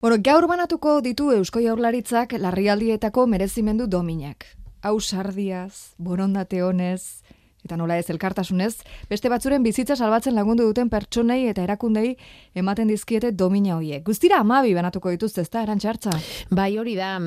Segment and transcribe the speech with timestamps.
[0.00, 4.46] Bueno, gaur banatuko ditu Eusko Jaurlaritzak larrialdietako merezimendu dominak.
[4.80, 7.20] Hau sardiaz, borondate honez,
[7.64, 12.14] eta nola ez elkartasunez, beste batzuren bizitza salbatzen lagundu duten pertsonei eta erakundei
[12.56, 14.00] ematen dizkiete domina hoiek.
[14.06, 16.14] Guztira amabi banatuko dituzte, ezta, erantxartza?
[16.48, 17.18] Bai, hori da,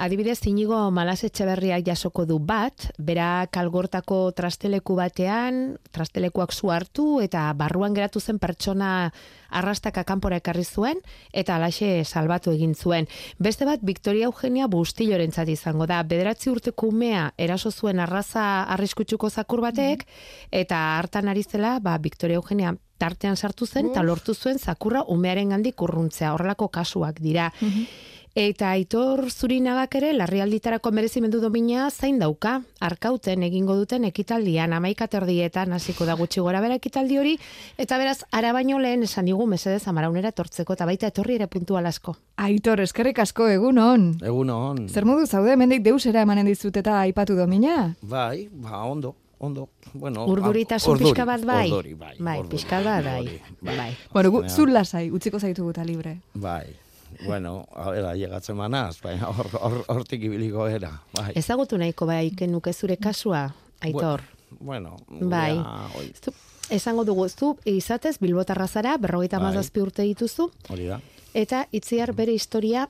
[0.00, 7.50] adibidez, inigo malaz etxeberriak jasoko du bat, bera kalgortako trasteleku batean, trastelekuak zu hartu, eta
[7.52, 9.12] barruan geratu zen pertsona
[9.54, 11.00] arrastaka kanpora ekarri zuen,
[11.32, 13.08] eta alaxe salbatu egin zuen.
[13.38, 19.62] Beste bat, Victoria Eugenia Bustillorentzat izango da, bederatzi urteko umea eraso zuen arraza arriskutsuko zakur
[19.64, 20.06] batek,
[20.50, 25.54] eta hartan ari zela, ba, Victoria Eugenia tartean sartu zen, eta lortu zuen zakurra umearen
[25.54, 27.50] gandik urruntzea, horrelako kasuak dira.
[28.34, 35.70] Eta aitor zurinagak ere, larrialditarako merezimendu domina zain dauka, arkauten egingo duten ekitaldian, amaika terdietan
[35.76, 37.36] hasiko da gutxi gora bera ekitaldi hori,
[37.78, 41.86] eta beraz, ara baino lehen esan digu mesedez amaraunera etortzeko, eta baita etorri ere puntual
[41.86, 42.16] asko.
[42.42, 44.10] Aitor, eskerrik asko egun on.
[44.18, 44.88] Egun on.
[44.90, 47.92] Zer modu zaude, mendik deusera emanen dizut eta aipatu domina?
[48.02, 49.68] Bai, ba, ondo, ondo.
[49.92, 51.68] Bueno, Urduritasun urduri, pixka bat bai?
[51.70, 52.16] Urduri, bai.
[52.18, 53.20] Bai, pixka bat bai.
[53.28, 53.92] urduri, Bai.
[54.12, 56.18] Bueno, zur lasai, utziko zaitu guta libre.
[56.34, 56.64] Bai,
[57.26, 61.32] bueno, ahora llegatzen manaz, baina hor- hor- hortik ibiliko era, bai.
[61.34, 64.22] Ezagutu nahiko bai nuke zure kasua, aitor.
[64.60, 65.56] Bueno, Bai.
[65.56, 66.32] ja, oi, Zu,
[66.70, 69.48] esango dugu, zu izatez Bilbotarra zara, berrogeita Bai.
[69.48, 71.00] mazazpi urte dituzu, hori da.
[71.34, 72.88] eta itziar bere historia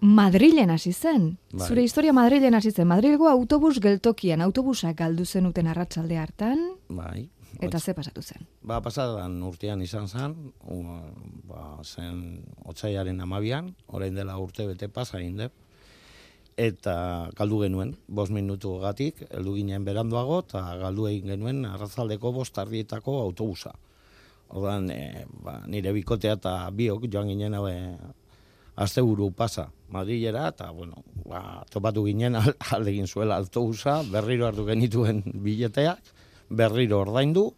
[0.00, 1.38] Madrilen hasi zen.
[1.52, 1.68] Bai.
[1.68, 2.86] Zure historia Madrilen hasi zen.
[2.86, 7.30] Madrilgo autobus geltokian autobusa galdu zenuten arratsalde hartan Bai.
[7.60, 8.46] Eta ze pasatu zen.
[8.62, 10.34] Ba, pasadan urtean izan zen,
[11.48, 15.52] ba, zen otzaiaren amabian, orain dela urte bete pasa dut.
[16.56, 22.56] Eta galdu genuen, bost minutu gatik, heldu ginen beranduago, eta galdu egin genuen arrazaldeko bost
[22.58, 23.74] ardietako autobusa.
[24.48, 27.74] Ordan, e, ba, nire bikotea eta biok joan ginen haue
[28.76, 34.64] asteburu pasa Madrilera, eta, bueno, ba, topatu ginen al- alde egin zuela autobusa, berriro hartu
[34.66, 36.14] genituen bileteak,
[36.48, 37.50] berriro ordaindu,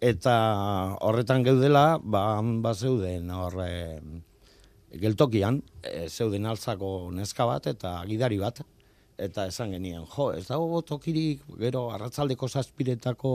[0.00, 0.36] eta
[1.00, 4.00] horretan geudela, ba, han bazeuden horre,
[5.00, 8.60] geltokian, e, zeuden altzako neska bat eta gidari bat,
[9.16, 13.32] eta esan genien, jo, ez dago tokirik gero arratzaldeko zazpiretako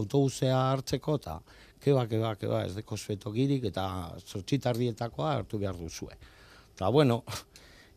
[0.00, 1.38] autobusea hartzeko, eta
[1.80, 3.86] keba, keba, keba, ez deko zue tokirik, eta
[4.26, 6.18] zortzitardietakoa hartu behar duzue.
[6.74, 7.22] Eta bueno,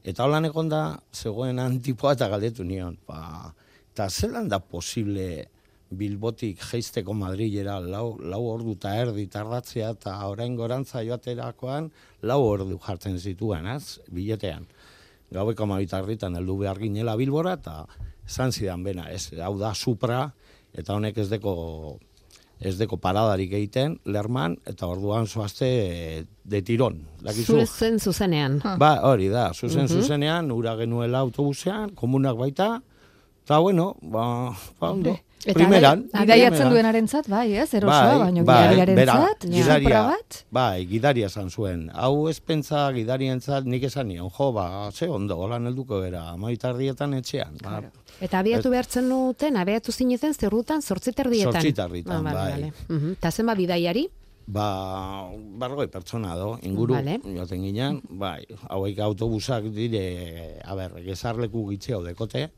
[0.03, 0.83] eta holan egon da,
[1.13, 3.51] zegoen antipoa eta galdetu nion, ba,
[3.93, 5.47] eta zelan da posible
[5.97, 11.91] Bilbotik jeisteko Madrilera lau, lau ordu eta erdi tardatzea eta orain gorantza joaterakoan
[12.23, 14.67] lau ordu jartzen zituen, az, biletean.
[15.33, 17.83] Gaueko amabitarritan heldu behar ginela Bilbora eta
[18.27, 20.27] esan zidan bena, ez, hau da Supra
[20.73, 21.53] eta honek ez deko
[22.63, 27.01] ez deko paradarik egiten, lerman, eta orduan zoazte e, de tiron.
[27.19, 27.57] Dakizu?
[27.57, 28.59] zure zen zuzenean.
[28.79, 32.69] Ba, hori da, zuzen zuzenean, ura genuela autobusean, komunak baita,
[33.43, 35.17] eta bueno, ba, ba ondo.
[35.43, 36.05] Eta Primeran.
[36.15, 40.37] Bidaiatzen duenarentzat, bai, ez, erosoa, baino bai, gidariaren gidaria, bat.
[40.55, 41.89] bai, gidaria esan zuen.
[41.93, 47.13] Hau ez pentsa gidarientzat nik esan nion, jo, ba, ze ondo, holan helduko bera, amaitardietan
[47.19, 47.59] etxean.
[47.61, 47.81] Ba,
[48.23, 51.51] Eta abiatu behartzen duten, abiatu zineten zerrutan zortziterdietan.
[51.51, 52.71] Zortziterdietan, Ah, bai.
[52.87, 53.15] Mhm.
[53.19, 54.07] Ta zenba bidaiari?
[54.47, 55.27] Ba,
[55.59, 57.19] bargoi pertsona do, inguru, Vale.
[57.23, 62.49] joaten ginen, bai, hauek autobusak dire, a ber, gezarleku gitxeo dekote,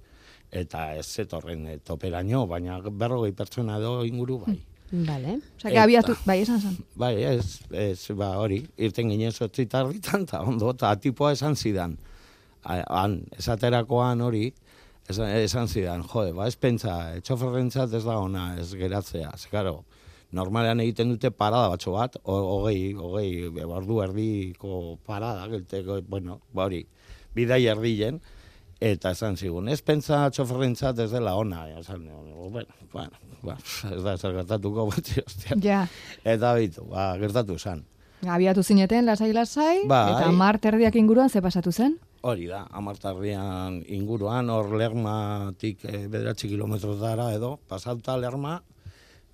[0.56, 4.58] eta ez zetorren e, toperaino, baina berrogei pertsona do inguru, bai.
[4.92, 5.40] Vale.
[5.58, 6.76] Osea, que abiatu, bai, esan zen.
[6.96, 11.98] Bai, ez, ez, ba, hori, irten ginen zortzitarritan, eta ondo, eta tipoa esan zidan.
[12.66, 14.48] Han, esaterakoan hori,
[15.10, 19.84] esan, esan zidan, jode, ba, ez pentsa, txoferrentzat ez da ona, ez geratzea, ez, karo,
[20.36, 23.30] normalean egiten dute parada batxo bat, ho- hogei, hogei,
[23.66, 26.86] ordu erdiko parada, gelteko, bueno, ba, hori,
[27.36, 28.22] bidai erdien,
[28.82, 32.04] eta esan zigun, ez pentsa txoferrentzat ez dela ona, esan,
[32.52, 33.12] bueno, bueno,
[33.44, 33.56] ba,
[33.92, 35.58] ez da zer gertatuko, beti, ostia.
[35.64, 35.84] Ja,
[36.24, 37.86] Eta bitu, ba, gertatu zen.
[38.28, 40.12] abiatu zineten lasai-lasai, Bai.
[40.16, 42.00] eta mar terdiak inguruan ze pasatu zen?
[42.26, 48.64] Hori da, amartarrian inguruan, hor lermatik e, bederatzi kilometrotara edo, pasauta lerma,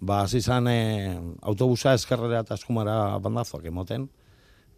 [0.02, 4.10] ba, hasi zan e, autobusa eskerrera eta eskumara bandazoak emoten,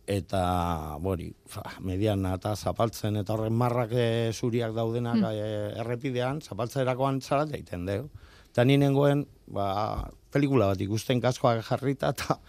[0.07, 5.47] eta, bori, fa, mediana eta zapaltzen, eta horren marrak e, zuriak daudenak e,
[5.83, 8.09] errepidean, zapaltzerakoan zarat egiten deu.
[8.51, 12.39] Eta ni nengoen, ba, pelikula bat ikusten kaskoak jarrita, eta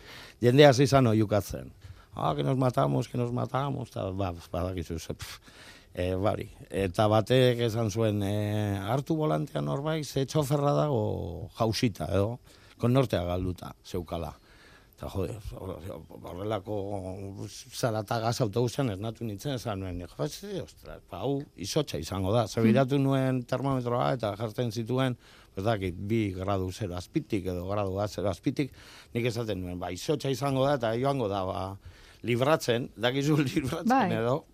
[0.42, 1.70] jende hasi zan oiukatzen.
[2.16, 5.14] Ah, que nos matamos, que nos matamos, eta, ba, badakizu, ze,
[5.94, 6.50] e, bari.
[6.70, 12.38] Eta batek esan zuen, e, hartu volantean horbait, ze txoferra dago jausita, edo,
[12.78, 14.34] konnortea galduta, zeukala.
[14.94, 15.34] Eta jode,
[16.22, 16.74] horrelako
[17.74, 22.30] zarata gaz autobusean ez natu nintzen, esan nuen, jo, ez, ostras, pa, hau izotxa izango
[22.34, 22.44] da.
[22.46, 25.16] Zebiratu nuen termometroa eta jartzen zituen,
[25.58, 28.70] ez dakit, bi gradu zero azpitik edo gradu bat zero azpitik,
[29.14, 31.64] nik esaten nuen, ba, izotxa izango da eta joango da, ba,
[32.22, 34.08] libratzen, dakizu libratzen Bai.
[34.14, 34.44] edo,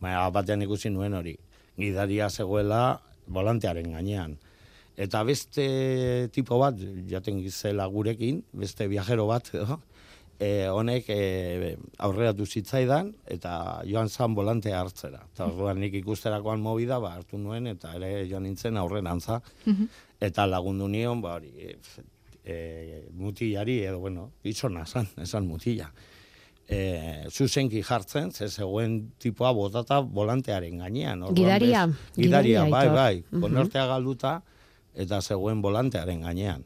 [0.00, 1.36] baina batean ikusi nuen hori,
[1.76, 4.38] gidaria zegoela volantearen gainean.
[5.00, 6.76] Eta beste tipo bat,
[7.08, 9.48] jaten gizela gurekin, beste viajero bat,
[10.40, 13.54] e, honek e, aurreratu zitzaidan, eta
[13.88, 15.22] joan zan volantea hartzera.
[15.32, 19.40] Eta orduan nik ikusterakoan mobida, ba, hartu nuen, eta ere joan nintzen aurrerantza.
[20.20, 21.74] Eta lagundu nion, ba, hori, e,
[22.44, 22.56] e,
[23.16, 25.88] mutilari, edo, bueno, izona zan, esan mutila.
[26.70, 31.24] E, zuzenki jartzen, ze zegoen tipoa botata volantearen gainean.
[31.34, 33.40] Gidaria, bez- Gidaria, gidaria, bai, bai.
[33.42, 34.36] Konortea galduta,
[34.94, 36.64] eta zegoen volantearen gainean.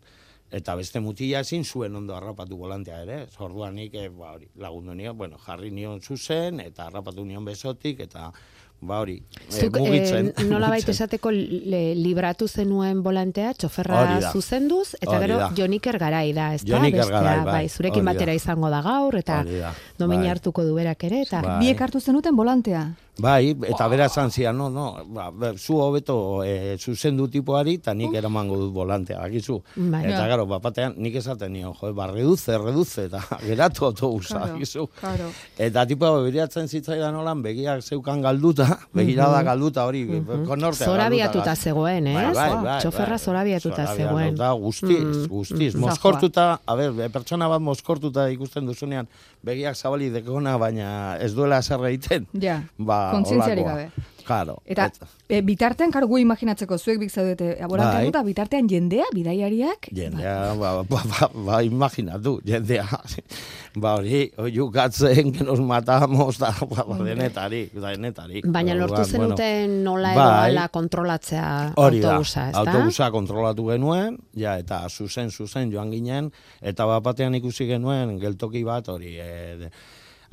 [0.55, 3.23] Eta beste mutila ezin zuen ondo harrapatu volantea ere.
[3.25, 3.33] ez?
[3.41, 8.01] Orduan nik eh, ba, hori, lagundu nion, bueno, jarri nion zuzen, eta harrapatu nion besotik,
[8.01, 8.31] eta
[8.81, 9.17] ba hori,
[9.49, 10.29] eh, Zuk, mugitzen.
[10.37, 15.39] eh, nola baita esateko li- libratu zenuen volantea, txoferra zuzenduz, eta gero.
[15.57, 16.77] Joniker garai da, ez da?
[16.77, 19.43] Joniker Garai, bai, zurekin batera izango da gaur, eta
[19.99, 20.29] domina bai.
[20.31, 21.59] hartuko du berak ere, eta Bai.
[21.61, 22.95] Biek hartu zenuten volantea.
[23.17, 27.93] Bai, eta bera esan zian, no, no, ba, ba, zu hobeto e, zuzendu tipoari, eta
[27.95, 29.61] nik eramango dut volantea, akizu.
[29.77, 30.01] Bai.
[30.09, 34.87] Eta gero, bapatean, nik esaten nion, jo, ba, reduce, reduce, eta geratu autobusa, Claro, akizu.
[34.99, 35.29] claro.
[35.57, 38.67] Eta tipoa begiratzen zitzaidan holan, begiak zeukan galduta,
[38.99, 40.03] begirada galduta hori,
[40.49, 42.17] konortea Zora biatuta zegoen, ez?
[42.17, 43.23] Bai, bai, bai, Txoferra bai.
[43.29, 44.35] zora biatuta Zora zegoen.
[44.35, 45.75] biatuta, guztiz, Mm, guztiz.
[45.77, 45.81] mm.
[45.87, 49.07] Moskortuta, a ber, pertsona bat moskortuta ikusten duzunean,
[49.45, 50.91] begiak zabali dekona, baina
[51.23, 52.27] ez duela zer egiten.
[52.43, 53.89] Ja, Ba, kontzientziarik holakoa.
[53.91, 54.11] gabe.
[54.25, 54.57] Claro.
[54.65, 54.89] Eta
[55.29, 58.09] e, bitartean, karo, gu imaginatzeko zuek bik zaudete abolantean Bai.
[58.09, 62.87] eta bitartean jendea, bidaiariak, Jendea, ba, ba, ba, ba, imaginatu, jendea,
[63.77, 68.41] ba, hori, oiukatzen, que nos matamos, da, ba, ba, denetari, denetari.
[68.49, 70.51] Baina lortu zenuten nola edo bai.
[70.55, 72.63] ala kontrolatzea Hori autobusa, ez da?
[72.65, 76.33] autobusa kontrolatu genuen, ja, eta zuzen, zuzen joan ginen,
[76.65, 79.69] eta bat batean ikusi genuen geltoki bat, hori, e,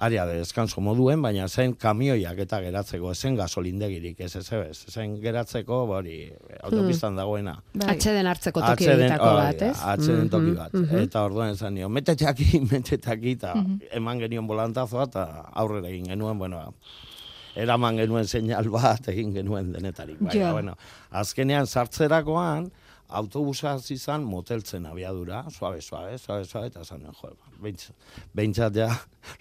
[0.01, 4.85] de, área de descanso moduen, baina zen kamioiak eta geratzeko, zen gasolindegirik, ez ez ez,
[4.89, 6.31] zen geratzeko, ba, hori,
[6.63, 7.61] autopistan dagoena.
[7.73, 7.89] bai.
[7.95, 9.77] Atxeden hartzeko toki horietako hori bat, ez?
[9.83, 10.73] Atzeden toki Mhm, bat.
[10.73, 10.97] mhm.
[11.05, 13.53] Eta orduan esan nio, metete aquí, metete aquí, eta
[13.91, 16.73] eman genion volantazoa, eta aurrera egin genuen, bueno,
[17.55, 20.17] eraman genuen seinal bat, egin genuen denetarik.
[20.19, 20.51] Baina, Ja.
[20.53, 20.75] bueno,
[21.11, 22.71] azkenean sartzerakoan,
[23.11, 28.89] autobusa hasi izan moteltzen abiadura, suabe, suabe, suabe, suabe, eta nuen, jo, behintzat, behintzat ja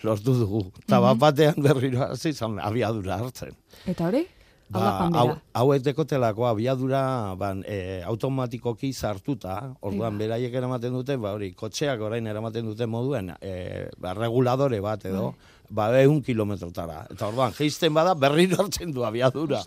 [0.06, 0.64] lortu dugu.
[0.84, 3.56] Eta bat batean berriro hasi izan abiadura hartzen.
[3.86, 4.26] Eta hori?
[4.72, 5.40] Hau Ba, hau, bera.
[5.58, 10.26] hauek dekotelako abiadura ban, e, automatikoki sartuta, orduan Bai.
[10.28, 15.34] beraiek eramaten dute, ba hori, kotxeak orain eramaten dute moduen, e, ba, reguladore bat edo,
[15.70, 17.06] ba, eun kilometrotara.
[17.10, 19.64] Eta orduan, geisten bada, berriro hartzen du abiadura.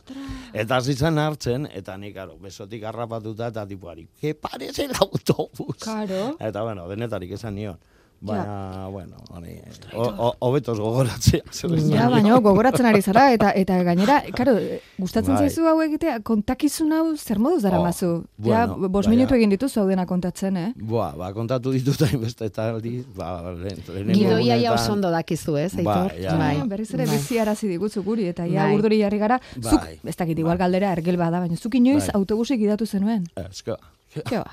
[0.53, 5.79] Eta hasi zen hartzen, eta nik, aro, besotik harrapatuta eta tipuari, que parece el autobus.
[5.83, 6.37] Karo.
[6.39, 7.77] Eta, bueno, denetarik esan nion.
[8.23, 9.57] Baina, bueno, hori,
[9.93, 11.41] o- o- hobetoz gogoratzea.
[11.91, 14.53] Ja, baina gogoratzen ari zara, eta eta gainera, karo,
[14.97, 15.49] gustatzen Bai.
[15.49, 18.07] zaizu hau egitea, kontakizun hau zer moduz dara mazu?
[18.23, 20.69] Oh, ja, bueno, bos baina- minutu egin dituzu hau dena kontatzen, eh?
[20.79, 25.57] Boa, ba, kontatu ditut hainbeste eta aldi, ba, lehen, lehenengo Gidoia ja oso ondo dakizu,
[25.57, 26.13] ez, Aitor?
[26.13, 26.37] Bai, ja.
[26.39, 27.17] Ah, berriz ere Bai.
[27.17, 28.77] bizi arazi digutzu guri, eta ja Bai.
[28.79, 29.99] urduri jarri gara, zuk, Bai.
[30.03, 32.15] ez dakit, igual galdera ergel bada, baina zuk inoiz Bai.
[32.21, 33.77] autobusik idatu zenuen, Ez, ba.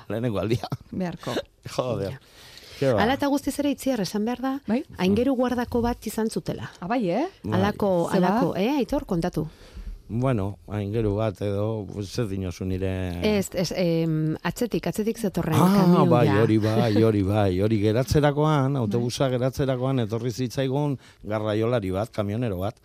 [0.09, 0.67] lehenengo aldia.
[0.91, 1.31] beharko.
[1.77, 2.19] Joder.
[2.81, 3.03] Ke ba.
[3.03, 4.81] Hala eta guztiz ere itziar esan behar da, Bai.
[4.97, 6.71] aingeru guardako bat izan zutela.
[6.81, 7.27] Abai, eh?
[7.43, 7.59] Bai.
[7.59, 8.17] Alako, ba?
[8.17, 9.45] alako, eh, Aitor, kontatu.
[10.11, 12.89] Bueno, hain geru bat edo, zer dinozu nire...
[13.23, 16.09] Ez, ez, em, atzetik, atzetik zetorren Ah, kamioia.
[16.11, 22.75] bai, hori bai, hori bai, hori geratzerakoan, autobusa geratzerakoan etorri zitzaigun garraiolari bat, kamionero bat,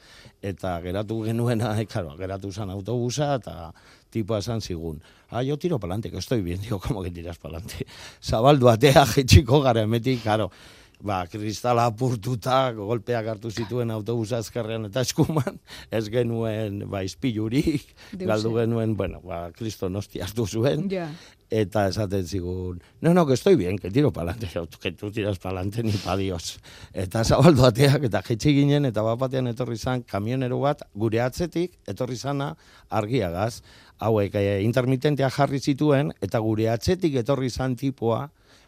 [0.40, 3.72] eta geratu genuena, eh, claro, geratu zen autobusa, eta
[4.10, 7.86] tipo esan zigun, ah, yo tiro palante, que estoy bien, digo, como que tiras palante?
[8.22, 10.50] Zabaldu atea, jetxiko gara emetik, claro,
[11.00, 15.58] ba, kristala apurtuta, golpeak hartu zituen autobusa ezkerrean eta eskuman,
[15.90, 21.08] ez genuen, ba, izpilurik, galdu genuen, bueno, ba, kristo nosti hartu zuen, Ja.
[21.50, 24.48] eta esaten zigun, no, no, que estoy bien, que tiro pa'lante,
[24.80, 26.58] que tú tiras pa'lante ni pa Dios.
[26.92, 31.78] Eta zabaldu ateak, eta jetxi ginen, eta bat batean etorri zan, kamionero bat, gure atzetik,
[31.86, 32.56] etorri zana
[32.90, 33.62] argiagaz,
[33.98, 38.26] hauek e, intermitentea jarri zituen, eta gure atzetik etorri zan tipoa,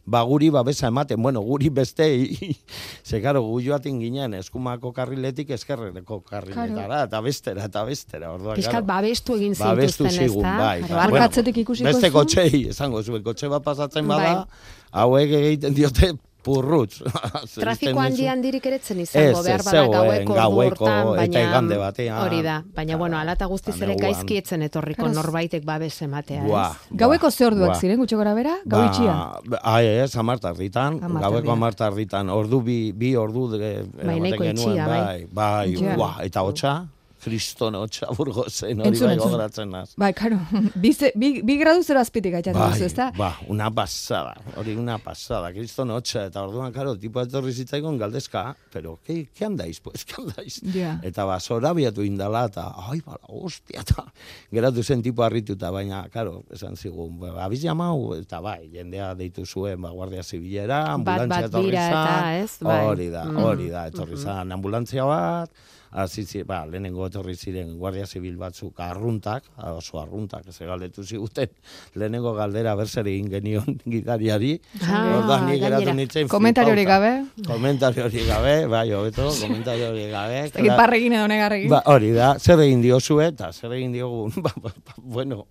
[0.08, 2.56] ba guri babesa ematen, bueno, guri bestei,
[3.08, 8.86] ze karo, gu joaten ginen, eskumako karriletik eskerreko karriletara, eta bestera, eta bestera, orduan, Piskat
[8.88, 10.54] babestu egin Babestu zintuzten, ez zigun, da?
[10.62, 10.78] bai.
[10.80, 14.72] Claro, ba, arka bueno, atzetik ikusiko Beste kotxei, esango zuen, kotxe bat pasatzen bada, Bai.
[15.04, 16.14] hauek egiten diote
[16.48, 16.98] purrutz.
[17.62, 22.18] Trafiko handi handirik eretzen izango, ez behar bada gaueko, gaueko eta baina igande batean.
[22.24, 26.00] hori da, baina Claro, bueno, alata guztiz eta ere gaizki etzen etorriko Claro, norbaitek babes
[26.02, 26.96] ematea, ez?
[27.04, 27.80] Gaueko ze orduak buah.
[27.80, 28.56] ziren, gutxo gora bera?
[28.66, 29.14] Gau itxia?
[29.46, 31.56] Ba, ez, amartar ditan, Hamar gaueko tarditan.
[31.56, 35.00] amartar ditan, ordu bi, bi ordu de, Bai, genuen, itxia, bai.
[35.00, 35.94] bai, bai, Ja.
[35.96, 36.88] buah, eta hotxa,
[37.22, 39.92] kriston hotxa burgozen, hori bai gogoratzen naz.
[39.98, 40.38] Bai, karo,
[40.82, 43.08] bi, bi, bi gradu zero azpitik gaitatzen Bai, duzu, ezta?
[43.18, 48.44] ba, una pasada, hori una pasada, kriston hotxa, eta orduan, karo, tipo etorri zitzaikon galdezka,
[48.72, 50.60] pero, ke, ke andaiz, pues, ke andaiz?
[50.74, 50.96] Ja.
[51.02, 54.06] Eta ba, zora biatu indala, eta, ai, bala, hostia, eta
[54.54, 59.44] geratu zen tipo harrituta, baina, karo, esan zigun, ba, abiz jamau, eta bai, jendea deitu
[59.46, 62.04] zuen, ba, guardia zibilera, Bat, ambulantzia bat etorri bira eta,
[62.46, 62.78] zan, bai.
[62.86, 63.42] hori da, Mm.
[63.44, 65.50] hori da, etorri zan, ambulantzia bat,
[65.90, 71.48] hasi zi- ba, lehenengo etorri ziren guardia zibil batzuk arruntak, oso arruntak, ez galdetu ziguten,
[71.94, 77.24] lehenengo galdera berseri egin genion gidariari, Ah, orduan ni geratu nintzen Komentariorik flipauta.
[77.24, 77.46] gabe?
[77.46, 80.44] Komentariorik gabe, bai, hobeto, komentariorik gabe.
[80.54, 81.70] Egin parregin edo negarregin.
[81.72, 85.46] Ba, hori da, zer egin diozue eta zer egin diogun, ba, ba, ba, bueno,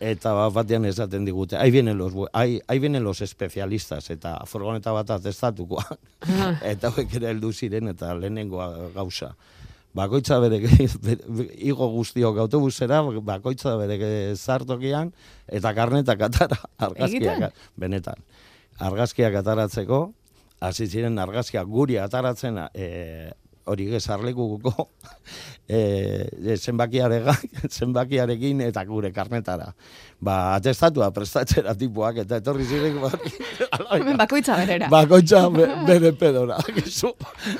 [0.00, 4.92] eta bat batean esaten digute, ahí vienen los, ahí, ahí vienen los especialistas, eta furgoneta
[4.92, 5.84] bat atestatukoa,
[6.24, 6.54] Ah.
[6.72, 9.34] eta hauek ere heldu ziren, eta lehenengoa gauza.
[9.94, 10.58] Bakoitza bere,
[11.62, 15.12] igo guztiok autobusera, bakoitza bere zartokian,
[15.46, 16.58] eta karnetak atara,
[16.88, 18.18] argazkiak, benetan.
[18.82, 20.04] Argazkiak ataratzeko,
[20.64, 23.30] hasi ziren argazkiak guri ataratzen, e,
[23.70, 24.88] hori gezarlekuko,
[25.68, 27.36] e, zenbakiarega,
[27.76, 29.70] zenbakiarekin eta gure karnetara.
[30.24, 33.10] Ba, atestatua prestatzera tipuak, eta etorri ziren, ba,
[33.98, 34.88] Hemen bakoitza berera.
[34.92, 37.12] bakoitza be, bere pedora, gizu.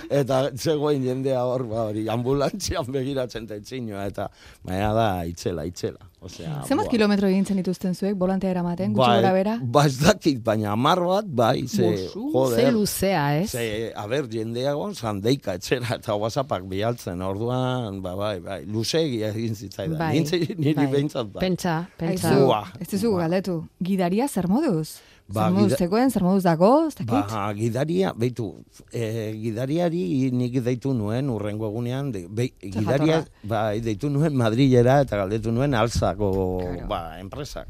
[0.08, 4.28] Eta zegoen jendea hor, ba, hori, ambulantzian begiratzen tetzinoa, eta
[4.64, 6.00] baina da, itzela, itzela.
[6.24, 6.92] Osea, Zenbat buah.
[6.94, 9.54] kilometro egin dituzten zuek, volantea eramaten, gutxo Bai, gora bera?
[9.60, 12.62] Ba, ez dakit, baina amar bat, bai, ze, Bosu, joder.
[12.62, 13.50] Ze luzea, ez?
[13.52, 19.34] Ze, a ber, jendeagon zan deika etxera eta whatsappak bialtzen, orduan, ba, bai, bai, luzeegia
[19.34, 19.98] egin zitzaidan.
[20.00, 20.86] Bai, Nintze, niri bai.
[20.96, 21.42] behintzat bai.
[21.44, 22.32] Pentsa, pentsa.
[22.32, 23.24] Aizu, Buah, ez dizugu buah.
[23.26, 23.64] galdetu.
[23.82, 25.00] Gidaria zer moduz?
[25.26, 27.30] Ba, zer moduz gida- zegoen, zer moduz dago, ez dakit?
[27.32, 28.50] Ba, gidaria, beitu,
[28.92, 35.16] e, gidariari nik deitu nuen urrengo egunean, de, be, gidaria, bai, deitu nuen Madrilera eta
[35.16, 36.30] galdetu nuen alzako,
[36.60, 36.86] Claro.
[36.88, 37.66] ba, enpresak.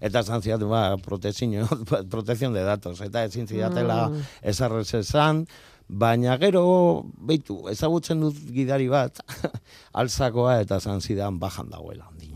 [0.00, 1.68] Eta esan ziatu, ba, protezio,
[2.10, 4.22] protezion de datos, eta ezin zidatela Mm.
[4.42, 5.46] esarrez esan,
[5.88, 9.20] baina gero, beitu, ezagutzen dut gidari bat,
[9.92, 12.33] alzakoa eta esan zidan bajan dagoela, ondino.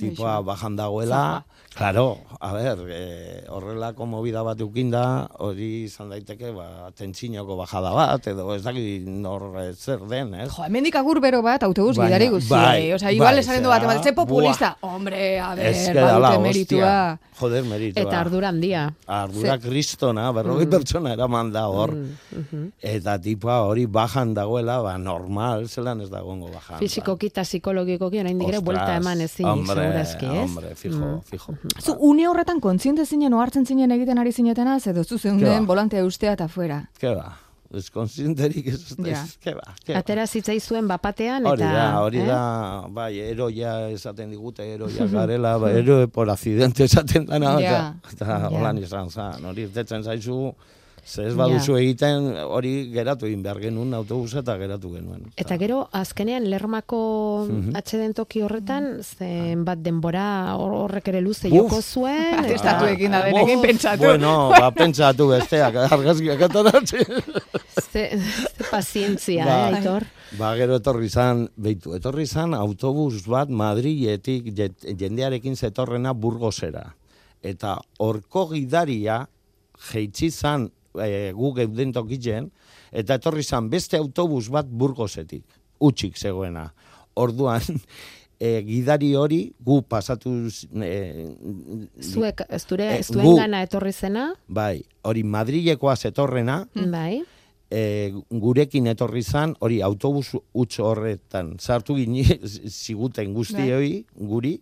[0.00, 0.46] Tipoa Aixo.
[0.48, 7.56] bajan dagoela, claro, a ber, e, horrelako movida bat ukinda, hori izan daiteke, ba, tentsinoko
[7.56, 10.48] bajada bat, edo ez dakit nor eh, zer den, ez?
[10.52, 12.60] Jo, hemendik agur bero bat, autobus Baina, gidari guztiei.
[12.60, 14.76] bai, Osea, igual bai, esan du bat, ze populista.
[14.80, 17.18] Hombre, a ber, Ez que badute meritua.
[17.40, 18.02] joder, meritua.
[18.02, 18.82] Eta ardura handia.
[19.06, 21.94] Ardura kristona, berrogei pertsona eraman da hor.
[21.94, 22.72] mhm.
[22.80, 26.78] Eta tipoa hori bajan dagoela, ba, normal, zelan ez dagoengo bajan.
[26.78, 30.42] Fizikoki eta psikologikoki oraindik ere Ostras, buelta eman ezin segurazki, ez?
[30.50, 31.56] Hombre, fijo, fijo.
[31.80, 35.74] Zu, une horretan kontziente zinen, ohartzen zinen egiten ari zinetenaz, edo zu zeunden ba.
[35.74, 36.78] volantea ustea eta fuera.
[36.98, 37.34] Ke ba,
[37.74, 39.12] ez, Ja.
[39.12, 39.98] ez, ke ba, ke ba.
[40.00, 41.72] Atera zitzaizuen bapatean Hori eta...
[41.72, 42.26] da, hori eh?
[42.26, 42.40] da,
[42.88, 47.94] bai, eroia esaten digute, eroia garela, ba, eroe por accidente esaten dana, eta, Ja.
[48.12, 48.48] eta Ja.
[48.48, 50.54] holan izan zan, hori irtetzen zaizu,
[51.10, 55.24] ze ez baduzu egiten, hori geratu egin behar genuen autobusa eta geratu genuen.
[55.36, 57.00] Eta gero, azkenean, lermako
[57.48, 57.74] Mhm.
[57.76, 61.54] atxeden toki horretan, zen bat denbora hor- horrek ere luze Uf.
[61.56, 62.38] joko zuen.
[62.44, 64.04] Atestatu eta- egin da denekin Uf, pentsatu.
[64.04, 67.04] Bueno, ba, pentsatu besteak, argazkiak ataratzen.
[67.90, 69.70] Ze, ze pazientzia, Ba.
[69.70, 70.04] eh, Aitor?
[70.38, 74.52] Ba, gero etorri zan, beitu, etorri zan autobus bat Madriletik
[74.96, 76.94] jendearekin zetorrena Burgosera.
[77.42, 79.26] Eta horko gidaria
[79.90, 82.50] jeitsi zan e, gu geuden tokitzen,
[82.92, 85.44] eta etorri zan beste autobus bat Burgosetik,
[85.80, 86.72] utxik zegoena.
[87.20, 87.62] Orduan,
[88.40, 90.32] e, gidari hori gu pasatu
[90.82, 91.26] e,
[92.00, 97.20] Zuek, ez dure, Eh, ez duen gu- gana etorri zena, bai, hori Madrilekoa zetorrena, bai,
[97.70, 102.24] e, gurekin etorri zan, hori autobus utz horretan sartu gini
[102.84, 104.56] ziguten guztioi guri,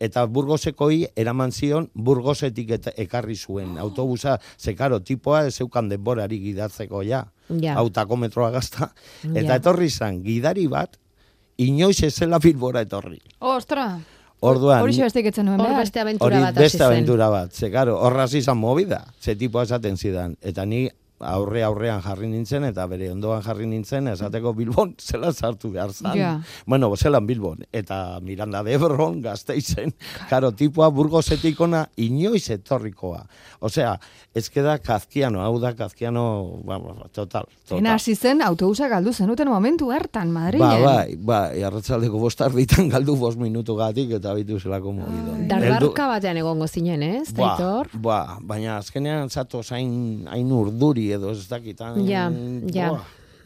[0.00, 7.02] eta burgosekoi eraman zion burgosetik eta ekarri zuen autobusa, zekaro tipoa ez zeukan denborari gidatzeko
[7.02, 7.74] ja, Ja.
[7.78, 8.90] autakometroa gazta,
[9.34, 9.56] eta Ja.
[9.56, 10.98] etorri zan gidari bat,
[11.58, 13.20] inoiz ez zela bilbora etorri.
[13.40, 13.98] Ostra!
[14.40, 15.80] Orduan, Hori beste etzen nuen behar.
[15.80, 19.60] beste abentura hori bat hasi beste aventura bat, ze karo, horraz izan movida, ze tipo
[19.62, 20.88] esaten zidan, eta ni
[21.20, 26.16] aurre aurrean jarri nintzen, eta bere ondoan jarri nintzen, esateko Bilbon zela sartu behar zan.
[26.18, 26.32] Ja.
[26.66, 29.94] Bueno, zelan Bilbon, eta Miranda de Ebron, gazteizen,
[30.30, 33.24] karo, tipua burgozetik ona inoiz etorrikoa.
[33.60, 33.96] Osea,
[34.34, 37.78] ez da kazkiano, hau da kazkiano, ba, ba, total, total.
[37.78, 40.68] Ena hasi zen autobusa galdu zenuten momentu hartan, Madrilen.
[40.68, 45.36] Ba, bai, bai, arratzaldeko bostar ditan galdu bost minutu gatik eta bitu zelako mogido.
[45.50, 47.32] Dardarka batean egongo zinen, ez?
[47.32, 47.90] Ba, Taitor?
[48.02, 52.02] ba, baina azkenean zato zain hain urduri edo ez dakitan.
[52.08, 52.30] Ja,
[52.74, 52.92] ja.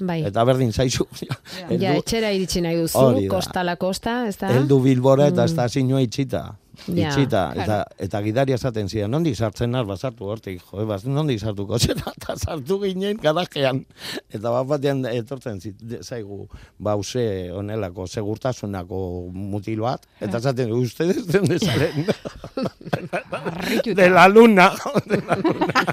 [0.02, 0.25] Bai.
[0.26, 1.04] Eta berdin zaizu.
[1.83, 3.35] Ja, etxera iritsi nahi duzu, Hori da.
[3.37, 4.49] kosta la kosta, ez da?
[4.50, 5.45] Eldu bilbora eta Mm.
[5.45, 6.57] ez da zinua itxita.
[6.88, 11.38] Ja, itxita, eta, eta gidaria esaten zidan, nondik sartzen naz, basartu hortik, jo, bas, nondik
[11.38, 13.85] sartuko zera, eta sartu ginen garajean.
[14.33, 21.26] Eta bat batean etortzen zit, de- zaigu, bause onelako, segurtasunako mutil bat, eta esaten, ustedes
[21.28, 22.07] de donde salen?
[23.95, 24.73] de la luna.
[25.07, 25.87] De la luna.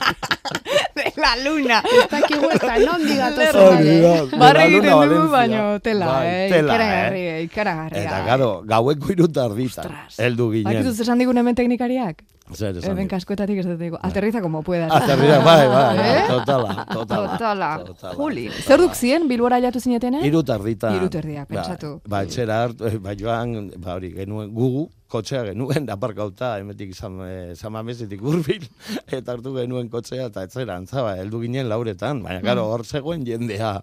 [1.19, 1.81] La luna.
[1.83, 3.95] Ez dakigu ez da, nondi gatoz Hori da, de
[4.31, 6.49] la Barra luna egiten dugu, baino tela, Bai, eh?
[6.53, 7.39] tela, ikaragarri, eh?
[7.47, 8.01] ikaragarri.
[8.03, 10.69] Eta, garo, gaueko iruta ardita, heldu ginen.
[10.83, 12.23] Bakizu esan digun hemen teknikariak?
[12.49, 13.99] Zer esan Hemen kaskoetatik ez dut digo.
[14.01, 14.89] Aterriza como puedas.
[14.91, 16.23] Aterrira, bai, bai, Eh?
[16.27, 17.27] totala, totala.
[17.35, 17.69] Totala.
[17.85, 18.15] Totala.
[18.15, 18.47] Juli.
[18.65, 20.23] Zer duk zien, bilbora jatu zinetene?
[20.25, 20.89] Iru tardita.
[20.95, 21.99] Hiru terdiak, pentsatu.
[22.05, 26.93] Ba, ba etxera hartu, eh, ba, joan, ba, hori, genuen, gugu, kotxea genuen, aparkauta, emetik
[26.93, 28.65] izan, e, zamamesetik urbil,
[29.07, 33.79] eta hartu genuen kotxea, eta etzera, antzaba, heldu ginen lauretan, baina, karo, hor zegoen jendea,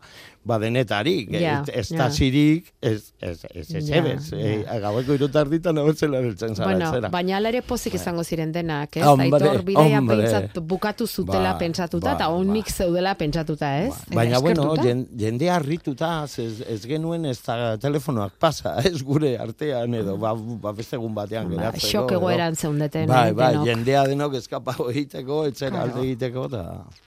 [0.46, 1.98] ba, denetarik, Ja, ez ez ja.
[1.98, 6.68] da zirik, ez, ez, ez, ez, Ja, ebez, eh, gaueko iru tardita nabetzela beltzen zara,
[6.70, 7.08] Bueno, etzera.
[7.10, 9.02] baina ala ere pozik izango ziren denak, ez?
[9.02, 9.64] Hombre, Aitor
[9.98, 10.16] hombre.
[10.22, 12.72] pentsat, bukatu zutela Ba, pentsatuta, eta ba, onik ba.
[12.76, 13.92] zeudela pentsatuta, ez?
[14.06, 14.82] Eta Baina, bueno, eskertuta?
[14.88, 20.34] jen, jendea harrituta, ez, ez genuen ez da telefonoak pasa, ez gure artean edo, ba,
[20.34, 21.86] ba beste egun batean Ba, geratzeko.
[22.06, 23.08] xok egoeran zeundeten.
[23.10, 25.92] Bai, eh, bai, jendea denok eskapago egiteko, etxera Claro.
[25.96, 26.64] alde egiteko, eta...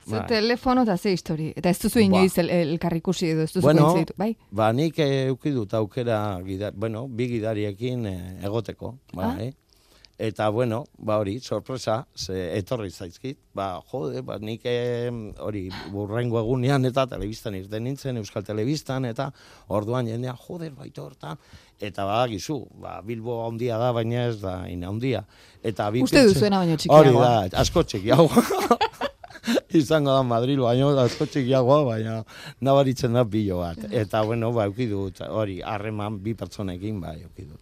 [0.09, 0.27] Ze bai.
[0.27, 1.53] telefono eta ze histori.
[1.55, 2.05] Eta ez duzu Ba.
[2.05, 2.49] inoiz el,
[3.31, 4.33] edo ez duzu Bueno, bai?
[4.51, 9.53] ba, nik eh, euki dut aukera, gidar, bueno, bi gidariekin eh, egoteko, bai.
[10.19, 15.07] Eta, bueno, ba hori, sorpresa, ze etorri zaizkit, ba, jode, ba, nik eh,
[15.39, 19.29] hori burrengo egunean eta telebistan irten nintzen, Euskal Telebistan, eta
[19.69, 21.39] orduan jendea, joder, baita hortan,
[21.79, 25.23] eta badakizu, ba, Bilbo handia da, baina ez da ina handia.
[25.63, 27.29] Eta bi Uste duzuena baino Hori txikiagoa.
[27.47, 28.43] da, asko txikiagoa.
[29.77, 32.23] izango da Madril baino asko txikiagoa, baina
[32.61, 33.77] nabaritzen da pilo bat.
[33.91, 37.59] Eta bueno, ba dut hori harreman bi pertsonekin ba dut.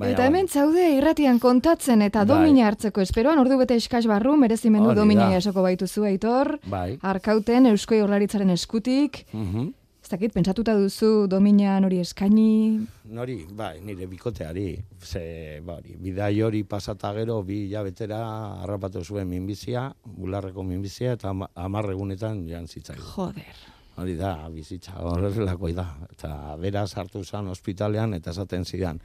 [0.00, 2.28] Baina, Eta hemen zaude irratian kontatzen eta Bai.
[2.36, 6.58] domina hartzeko esperoan ordu bete eskas barru merezimendu domina jasoko baituzu aitor.
[6.64, 6.98] Bai.
[7.02, 9.26] Arkauten Eusko Jaurlaritzaren eskutik.
[9.32, 9.74] Mhm.
[10.10, 12.80] Ez dakit, pentsatuta duzu dominan hori eskaini.
[13.14, 14.72] Nori, bai, nire bikoteari,
[15.06, 18.18] ze, ba, hori, bidai hori pasata gero, bi hilabetera
[18.64, 23.04] harrapatu zuen minbizia, bularreko minbizia, eta ama- hamar egunetan joan zitzaigu.
[23.12, 23.60] Joder.
[24.02, 25.86] Hori da, bizitza horrelako da.
[26.10, 28.98] Eta bera sartu zan ospitalean eta esaten zidan.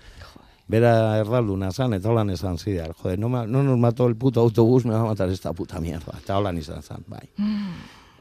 [0.68, 2.94] Bera erdalduna zan eta holan esan zidan.
[3.04, 6.18] Joder, no, no nos mató el puto autobús, me va a matar esta puta mierda.
[6.18, 7.30] Eta holan izan zan, bai.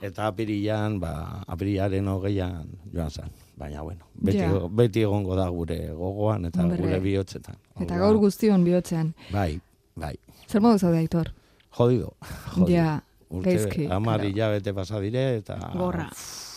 [0.02, 3.30] Eta apirilan, ba, apirilaren hogeian joan zan.
[3.56, 4.50] Baina, bueno, beti, Ja.
[4.68, 6.78] beti egongo da gure gogoan eta Hombre.
[6.78, 7.56] gure bihotzetan.
[7.80, 9.14] Eta gaur guztion bihotzean.
[9.32, 9.60] Bai,
[9.94, 10.14] bai.
[10.48, 11.30] Zer modu zaude aitor?
[11.70, 12.12] Jodido.
[12.54, 12.68] jodido.
[12.68, 15.56] Ja, Urte, gaizki, Amar hilabete pasa dire eta...
[15.74, 16.08] Gorra.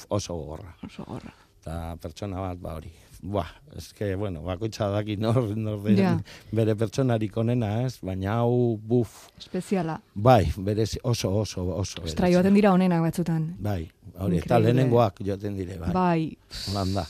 [0.10, 0.76] Oso gorra.
[0.86, 1.34] Oso gorra.
[1.62, 2.92] eta pertsona bat ba hori.
[3.28, 6.14] Buah, eske, bueno, bakoitza daki nor, nor den, Ja.
[6.56, 7.98] bere pertsonarik onena, ez?
[8.02, 9.98] Baina hau, buf, Espeziala.
[10.16, 12.02] bai, berezi, oso, oso, oso.
[12.08, 13.50] Ostra, joaten dira honenak batzutan.
[13.60, 15.92] Bai, hori, eta lehenengoak joaten dire, bai.
[15.94, 16.38] Bai.
[16.70, 17.06] Holan da.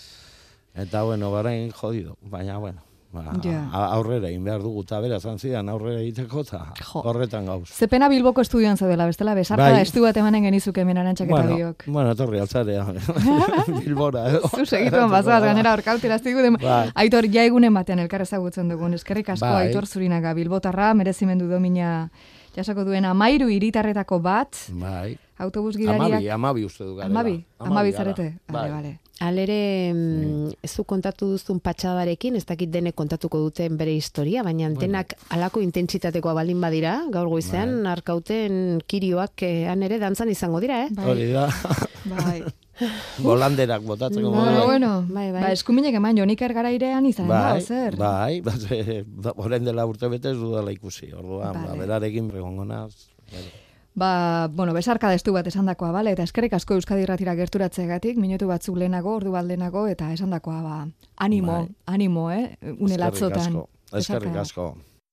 [0.73, 3.23] Eta, bueno, barain jodido, baina, bueno, ba,
[3.71, 6.65] a- aurrera egin behar dugu, eta bera zidan aurrera egiteko, eta
[7.03, 7.69] horretan gauz.
[7.69, 9.81] Ze pena Bilboko estudioan zaudela, bestela besarka Bai.
[9.81, 11.83] estu bat emanen genizuke hemen arantxak eta Bueno, biok.
[11.87, 12.85] bueno, torri altzarea,
[13.85, 14.41] Bilbora, edo.
[14.49, 16.57] Zu segituan bazoaz, gainera orkautera ziguden.
[16.61, 16.89] Bai.
[16.95, 18.93] Aitor, ja egunen batean elkar ezagutzen dugun.
[18.93, 19.67] Eskerrik asko Bai.
[19.67, 22.09] Aitor Zurinaga Bilbotarra, merezimendu domina
[22.57, 25.17] jasako duen amairu hiritarretako bat, Bai.
[25.37, 26.33] autobus Amabi, gidariak...
[26.33, 27.13] amabi uste du garela.
[27.13, 28.03] Amabi, amabi gara.
[28.03, 28.33] zarete.
[28.49, 28.69] Bai.
[28.71, 28.97] bale.
[29.19, 35.15] Alere, mm, zu kontatu duzun patxadarekin, ez dakit denek kontatuko duten bere historia, baina denak
[35.33, 37.95] alako intentsitatekoa baldin badira, gaur goizean, Bai.
[37.95, 40.93] arkauten kirioak eh, han ere dantzan izango dira, eh?
[40.93, 41.49] Bai, Hori da,
[42.05, 42.39] bai.
[43.25, 44.29] bolanderak botatzeko.
[44.31, 44.65] Bueno, bai.
[44.65, 45.41] bueno, Bai, bai.
[45.41, 47.95] ba, eskuminek eman Joniker garairean izan da, Bai, zer?
[47.97, 51.79] bai, bai, ba, orain dela urte bete ez dudala ikusi, orduan, ba, Vale.
[51.85, 52.93] berarekin pregongo naz.
[53.31, 53.45] bai.
[53.97, 58.77] Ba, bueno, besarka destu bat esandakoa, bale, eta eskerrik asko Euskadi Irratira gerturatzeagatik, minutu batzuk
[58.77, 60.75] lehenago, ordu baldenago, eta esandakoa, ba,
[61.17, 61.75] animo, Bai.
[61.87, 64.67] animo, eh, une Eskerrik asko, Eskerrik asko.